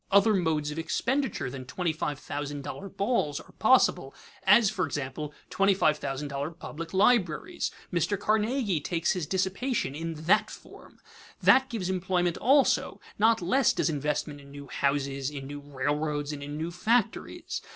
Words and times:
Other 0.09 0.33
modes 0.33 0.71
of 0.71 0.79
expenditure 0.79 1.51
than 1.51 1.63
twenty 1.65 1.93
five 1.93 2.17
thousand 2.17 2.63
dollar 2.63 2.89
balls 2.89 3.39
are 3.39 3.51
possible, 3.59 4.15
as, 4.41 4.67
for 4.71 4.83
example, 4.87 5.31
twenty 5.51 5.75
five 5.75 5.99
thousand 5.99 6.29
dollar 6.29 6.49
public 6.49 6.91
libraries. 6.91 7.69
Mr. 7.93 8.19
Carnegie 8.19 8.79
takes 8.79 9.11
his 9.11 9.27
dissipation 9.27 9.93
in 9.93 10.15
that 10.23 10.49
form. 10.49 10.97
That 11.43 11.69
gives 11.69 11.87
employment 11.87 12.37
also; 12.39 12.99
not 13.19 13.43
less 13.43 13.73
does 13.73 13.91
investment 13.91 14.41
in 14.41 14.49
new 14.49 14.65
houses, 14.69 15.29
in 15.29 15.45
new 15.45 15.59
railroads, 15.59 16.31
and 16.33 16.41
in 16.41 16.57
new 16.57 16.71
factories. 16.71 17.61